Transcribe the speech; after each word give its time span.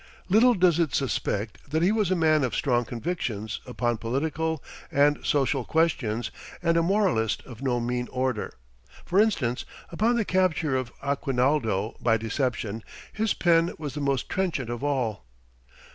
Little 0.29 0.55
does 0.55 0.79
it 0.79 0.95
suspect 0.95 1.69
that 1.69 1.83
he 1.83 1.91
was 1.91 2.09
a 2.09 2.15
man 2.15 2.43
of 2.43 2.55
strong 2.55 2.85
convictions 2.85 3.59
upon 3.67 3.97
political 3.99 4.63
and 4.91 5.23
social 5.23 5.63
questions 5.63 6.31
and 6.63 6.75
a 6.75 6.81
moralist 6.81 7.43
of 7.45 7.61
no 7.61 7.79
mean 7.79 8.07
order. 8.07 8.55
For 9.05 9.19
instance, 9.21 9.63
upon 9.91 10.15
the 10.15 10.25
capture 10.25 10.75
of 10.75 10.91
Aguinaldo 11.03 11.97
by 12.01 12.17
deception, 12.17 12.83
his 13.13 13.35
pen 13.35 13.71
was 13.77 13.93
the 13.93 14.01
most 14.01 14.27
trenchant 14.27 14.71
of 14.71 14.83
all. 14.83 15.23